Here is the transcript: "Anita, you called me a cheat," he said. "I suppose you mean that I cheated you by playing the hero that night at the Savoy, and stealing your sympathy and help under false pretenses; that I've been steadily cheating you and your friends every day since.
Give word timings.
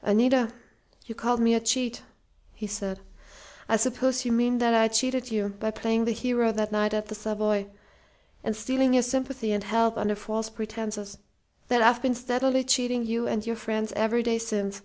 "Anita, 0.00 0.52
you 1.06 1.16
called 1.16 1.40
me 1.40 1.54
a 1.54 1.60
cheat," 1.60 2.04
he 2.54 2.68
said. 2.68 3.00
"I 3.68 3.76
suppose 3.76 4.24
you 4.24 4.30
mean 4.30 4.58
that 4.58 4.72
I 4.74 4.86
cheated 4.86 5.32
you 5.32 5.56
by 5.58 5.72
playing 5.72 6.04
the 6.04 6.12
hero 6.12 6.52
that 6.52 6.70
night 6.70 6.94
at 6.94 7.06
the 7.06 7.16
Savoy, 7.16 7.66
and 8.44 8.54
stealing 8.54 8.94
your 8.94 9.02
sympathy 9.02 9.50
and 9.50 9.64
help 9.64 9.98
under 9.98 10.14
false 10.14 10.48
pretenses; 10.50 11.18
that 11.66 11.82
I've 11.82 12.00
been 12.00 12.14
steadily 12.14 12.62
cheating 12.62 13.04
you 13.04 13.26
and 13.26 13.44
your 13.44 13.56
friends 13.56 13.92
every 13.96 14.22
day 14.22 14.38
since. 14.38 14.82